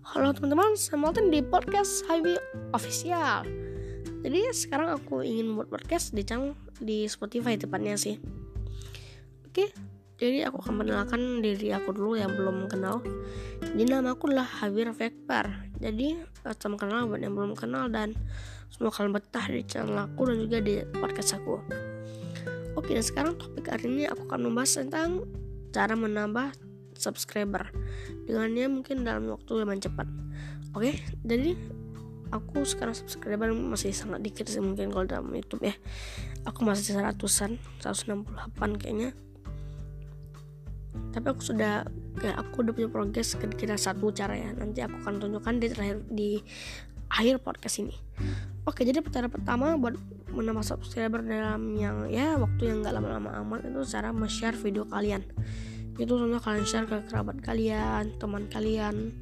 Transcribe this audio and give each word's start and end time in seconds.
Halo 0.00 0.32
teman-teman, 0.32 0.80
selamat 0.80 1.20
datang 1.20 1.28
di 1.28 1.44
podcast 1.44 2.08
Highway 2.08 2.40
Official. 2.72 3.44
Jadi 4.24 4.40
sekarang 4.56 4.96
aku 4.96 5.20
ingin 5.20 5.52
buat 5.52 5.68
podcast 5.68 6.16
di 6.16 6.24
channel 6.24 6.56
di 6.80 7.04
Spotify 7.04 7.60
tepatnya 7.60 8.00
sih. 8.00 8.16
Oke, 9.44 9.68
jadi 10.16 10.48
aku 10.48 10.64
akan 10.64 10.80
mengenalkan 10.80 11.44
diri 11.44 11.76
aku 11.76 11.92
dulu 11.92 12.16
yang 12.16 12.32
belum 12.32 12.72
kenal. 12.72 13.04
Jadi 13.60 13.82
nama 13.84 14.16
aku 14.16 14.32
adalah 14.32 14.48
Habir 14.48 14.88
Vekpar. 14.96 15.68
Jadi 15.84 16.16
sama 16.56 16.80
kenal 16.80 17.04
buat 17.04 17.20
yang 17.20 17.36
belum 17.36 17.52
kenal 17.52 17.92
dan 17.92 18.16
semua 18.72 18.88
kalian 18.96 19.12
betah 19.12 19.52
di 19.52 19.60
channel 19.68 20.00
aku 20.00 20.32
dan 20.32 20.40
juga 20.40 20.64
di 20.64 20.80
podcast 20.96 21.36
aku. 21.36 21.60
Oke, 22.72 22.96
dan 22.96 23.04
sekarang 23.04 23.36
topik 23.36 23.68
hari 23.68 23.84
ini 23.84 24.08
aku 24.08 24.24
akan 24.32 24.48
membahas 24.48 24.80
tentang 24.80 25.28
cara 25.76 25.92
menambah 25.92 26.69
subscriber. 27.00 27.72
Dengannya 28.28 28.68
mungkin 28.68 29.02
dalam 29.08 29.32
waktu 29.32 29.64
yang 29.64 29.80
cepat. 29.80 30.06
Oke 30.76 31.00
jadi 31.24 31.56
aku 32.30 32.62
sekarang 32.62 32.94
subscriber 32.94 33.50
masih 33.50 33.90
sangat 33.90 34.22
dikit 34.22 34.46
sih 34.46 34.62
mungkin 34.62 34.92
kalau 34.92 35.08
dalam 35.08 35.32
YouTube 35.32 35.66
ya. 35.66 35.74
Aku 36.46 36.62
masih 36.62 36.94
seratusan 36.94 37.56
168 37.82 38.80
kayaknya. 38.80 39.16
Tapi 41.10 41.26
aku 41.26 41.42
sudah 41.42 41.88
kayak 42.18 42.36
aku 42.38 42.62
udah 42.62 42.72
punya 42.76 42.90
progres 42.90 43.34
kira-kira 43.34 43.74
satu 43.74 44.14
cara 44.14 44.38
ya. 44.38 44.50
Nanti 44.54 44.84
aku 44.84 45.00
akan 45.02 45.18
tunjukkan 45.18 45.54
di 45.58 45.66
terakhir 45.72 45.96
di 46.06 46.30
akhir 47.10 47.42
podcast 47.42 47.82
ini. 47.82 47.96
Oke 48.68 48.86
jadi 48.86 49.02
cara 49.02 49.26
pertama 49.26 49.74
buat 49.74 49.98
menambah 50.30 50.62
subscriber 50.62 51.26
dalam 51.26 51.74
yang 51.74 52.06
ya 52.06 52.38
waktu 52.38 52.70
yang 52.70 52.86
gak 52.86 52.94
lama-lama 52.94 53.42
amat 53.42 53.66
itu 53.66 53.82
cara 53.90 54.14
share 54.30 54.54
video 54.54 54.86
kalian 54.86 55.26
itu 55.96 56.12
contoh 56.12 56.40
kalian 56.40 56.66
share 56.68 56.86
ke 56.86 57.02
kerabat 57.08 57.40
kalian 57.42 58.14
teman 58.20 58.46
kalian 58.52 59.16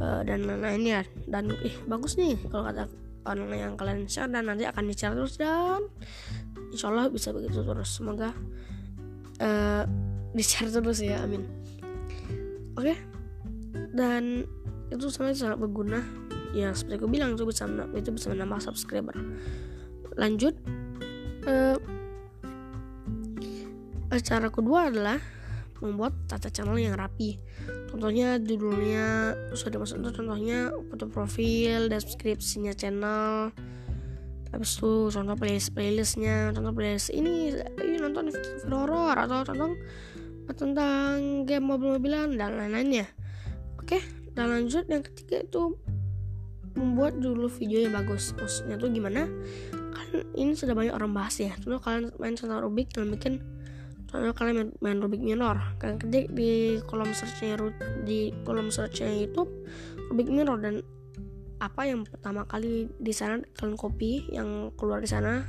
uh, 0.00 0.22
dan 0.24 0.46
lain-lainnya. 0.46 1.04
Dan 1.28 1.52
ih 1.60 1.76
bagus 1.84 2.16
nih 2.16 2.38
kalau 2.48 2.64
kata 2.70 2.88
orang 3.28 3.52
yang 3.52 3.72
kalian 3.76 4.08
share 4.08 4.30
dan 4.30 4.48
nanti 4.48 4.64
akan 4.64 4.88
di 4.88 4.94
share 4.96 5.12
terus 5.12 5.36
dan 5.36 5.84
insya 6.72 6.88
Allah 6.88 7.10
bisa 7.12 7.34
begitu 7.34 7.60
terus. 7.60 7.90
Semoga 7.92 8.32
uh, 9.42 9.84
di 10.32 10.44
share 10.44 10.72
terus 10.72 11.04
ya 11.04 11.20
amin. 11.20 11.44
Oke? 12.78 12.94
Okay? 12.94 12.98
dan 13.94 14.46
itu 14.90 15.06
sangat 15.10 15.38
sangat 15.38 15.58
berguna. 15.58 16.02
Ya 16.50 16.74
seperti 16.74 16.98
aku 16.98 17.06
bilang 17.06 17.38
itu 17.38 17.46
bisa 17.46 17.66
itu 17.94 18.10
bisa 18.10 18.26
menambah 18.34 18.58
subscriber. 18.58 19.14
Lanjut 20.18 20.54
uh, 21.46 21.78
cara 24.18 24.50
kedua 24.50 24.90
adalah 24.90 25.22
membuat 25.80 26.12
tata 26.28 26.52
channel 26.52 26.76
yang 26.76 26.96
rapi. 26.96 27.40
Contohnya 27.88 28.38
judulnya 28.38 29.34
sudah 29.56 29.82
masuk 29.82 30.00
itu 30.00 30.10
contohnya 30.22 30.70
foto 30.92 31.08
profil, 31.10 31.90
deskripsinya 31.90 32.72
channel. 32.76 33.50
Habis 34.50 34.78
itu 34.78 35.14
contoh 35.14 35.36
playlist 35.38 35.70
playlistnya, 35.74 36.50
contoh 36.50 36.74
playlist 36.74 37.14
ini, 37.14 37.54
ini 37.80 37.96
nonton 38.02 38.34
video 38.34 38.66
horror 38.74 39.14
atau 39.14 39.46
tentang 39.46 39.72
tentang 40.50 41.46
game 41.46 41.62
mobil-mobilan 41.62 42.34
dan 42.34 42.58
lain-lainnya. 42.58 43.06
Oke, 43.78 44.02
dan 44.34 44.50
lanjut 44.50 44.86
yang 44.90 45.06
ketiga 45.06 45.46
itu 45.46 45.78
membuat 46.74 47.18
dulu 47.18 47.46
video 47.46 47.86
yang 47.86 47.94
bagus. 47.94 48.34
Maksudnya 48.34 48.74
tuh 48.78 48.90
gimana? 48.90 49.26
Kan 49.70 50.08
ini 50.34 50.54
sudah 50.54 50.74
banyak 50.74 50.94
orang 50.94 51.14
bahas 51.14 51.38
ya. 51.38 51.54
Contoh 51.58 51.78
kalian 51.82 52.10
main 52.18 52.34
channel 52.34 52.62
Rubik 52.62 52.90
dan 52.90 53.10
bikin 53.10 53.42
soalnya 54.10 54.34
kalian 54.34 54.56
main, 54.58 54.70
main 54.82 54.98
Rubik 54.98 55.22
Minor. 55.22 55.78
Kalian 55.78 56.02
ketik 56.02 56.34
di 56.34 56.82
kolom 56.90 57.14
searchnya 57.14 57.54
di 58.02 58.34
kolom 58.42 58.74
searchnya 58.74 59.14
YouTube 59.14 59.46
Rubik 60.10 60.26
Minor. 60.26 60.58
Dan 60.58 60.82
apa 61.62 61.86
yang 61.86 62.02
pertama 62.02 62.42
kali 62.42 62.90
di 62.98 63.14
sana 63.14 63.38
kalian 63.54 63.78
copy 63.78 64.34
yang 64.34 64.74
keluar 64.74 64.98
di 64.98 65.06
sana 65.06 65.46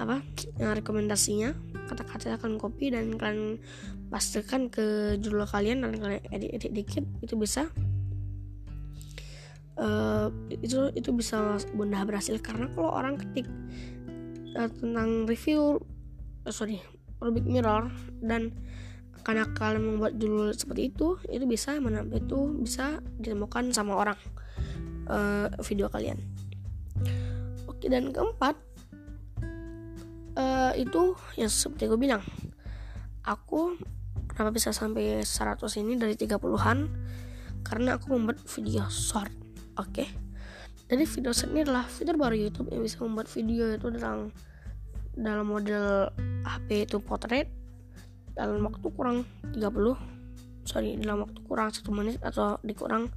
apa 0.00 0.24
yang 0.56 0.72
rekomendasinya 0.72 1.52
kata-kata 1.84 2.40
kalian 2.40 2.56
copy 2.56 2.88
dan 2.88 3.12
kalian 3.20 3.60
pastikan 4.08 4.72
ke 4.72 5.20
judul 5.20 5.44
kalian 5.44 5.84
dan 5.84 6.00
kalian 6.00 6.24
edit-edit 6.32 6.72
dikit 6.72 7.04
itu 7.20 7.36
bisa 7.36 7.68
uh, 9.76 10.32
itu 10.48 10.88
itu 10.96 11.10
bisa 11.12 11.60
bunda 11.76 12.00
berhasil. 12.08 12.40
Karena 12.40 12.72
kalau 12.72 12.90
orang 12.96 13.20
ketik 13.20 13.44
uh, 14.56 14.70
tentang 14.80 15.28
review 15.28 15.76
uh, 16.48 16.52
sorry 16.54 16.80
Rubik 17.20 17.44
Mirror 17.44 17.92
dan 18.24 18.56
karena 19.20 19.44
kalian 19.52 19.84
membuat 19.84 20.16
judul 20.16 20.56
seperti 20.56 20.90
itu 20.92 21.20
itu 21.28 21.44
bisa 21.44 21.76
menambah 21.76 22.24
itu 22.24 22.56
bisa 22.56 23.04
ditemukan 23.20 23.68
sama 23.76 24.00
orang 24.00 24.18
uh, 25.06 25.52
video 25.60 25.92
kalian 25.92 26.16
oke 27.68 27.84
dan 27.84 28.08
keempat 28.10 28.56
uh, 30.40 30.72
itu 30.72 31.16
yang 31.36 31.52
seperti 31.52 31.84
gue 31.92 32.00
bilang 32.00 32.24
aku 33.28 33.76
kenapa 34.32 34.56
bisa 34.56 34.72
sampai 34.72 35.20
100 35.20 35.60
ini 35.84 36.00
dari 36.00 36.16
30-an 36.16 36.78
karena 37.60 38.00
aku 38.00 38.16
membuat 38.16 38.40
video 38.48 38.88
short 38.88 39.32
oke 39.76 39.92
okay? 39.92 40.08
jadi 40.88 41.04
video 41.04 41.30
short 41.36 41.52
ini 41.52 41.68
adalah 41.68 41.84
fitur 41.84 42.16
baru 42.16 42.34
YouTube 42.34 42.72
yang 42.72 42.80
bisa 42.80 43.04
membuat 43.04 43.28
video 43.28 43.68
itu 43.76 43.86
tentang 43.92 44.32
dalam 45.14 45.46
model 45.46 46.10
HP 46.46 46.86
itu 46.88 46.98
potret 47.02 47.50
dalam 48.34 48.62
waktu 48.64 48.86
kurang 48.94 49.26
30 49.52 49.60
sorry 50.64 50.94
dalam 51.00 51.26
waktu 51.26 51.40
kurang 51.44 51.68
satu 51.74 51.90
menit 51.90 52.22
atau 52.22 52.60
dikurang 52.62 53.10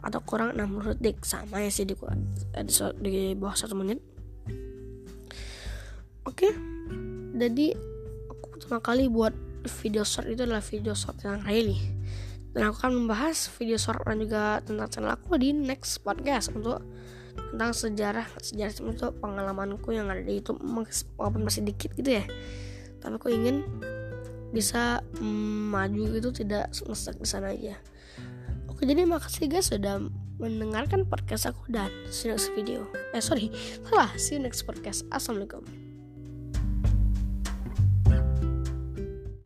atau 0.00 0.20
kurang 0.24 0.56
60 0.56 1.00
detik 1.00 1.24
sama 1.24 1.60
ya 1.60 1.70
sih 1.72 1.84
di, 1.84 1.96
di, 1.96 2.72
di 3.00 3.12
bawah 3.36 3.56
satu 3.56 3.76
menit 3.76 4.00
oke 6.28 6.36
okay. 6.36 6.52
jadi 7.36 7.76
aku 8.28 8.46
pertama 8.56 8.80
kali 8.80 9.08
buat 9.08 9.32
video 9.80 10.04
short 10.04 10.28
itu 10.28 10.44
adalah 10.44 10.64
video 10.64 10.96
short 10.96 11.20
yang 11.24 11.44
Riley 11.44 11.80
dan 12.50 12.68
aku 12.68 12.82
akan 12.82 13.04
membahas 13.04 13.46
video 13.60 13.78
short 13.78 14.02
dan 14.02 14.18
juga 14.18 14.58
tentang 14.64 14.88
channel 14.90 15.14
aku 15.14 15.38
di 15.38 15.54
next 15.54 16.02
podcast 16.02 16.50
untuk 16.50 16.82
tentang 17.34 17.70
sejarah 17.74 18.26
sejarah 18.40 18.72
itu 18.72 19.06
pengalamanku 19.18 19.90
yang 19.94 20.10
ada 20.10 20.22
di 20.22 20.38
YouTube 20.38 20.62
walaupun 21.18 21.42
masih 21.46 21.66
dikit 21.66 21.94
gitu 21.94 22.20
ya. 22.20 22.24
Tapi 23.00 23.16
aku 23.16 23.32
ingin 23.32 23.64
bisa 24.50 25.00
mm, 25.22 25.70
maju 25.70 26.02
itu 26.10 26.30
tidak 26.34 26.74
ngestak 26.84 27.16
di 27.16 27.26
sana 27.26 27.54
aja. 27.54 27.78
Oke 28.66 28.84
jadi 28.86 29.06
makasih 29.06 29.46
guys 29.46 29.70
sudah 29.70 30.02
mendengarkan 30.40 31.04
podcast 31.04 31.46
aku 31.52 31.68
dan 31.70 31.92
see 32.10 32.28
you 32.28 32.34
next 32.34 32.50
video. 32.52 32.80
Eh 33.14 33.22
sorry 33.22 33.48
salah 33.86 34.10
see 34.18 34.36
you 34.36 34.42
next 34.42 34.66
podcast. 34.66 35.06
Assalamualaikum 35.14 35.79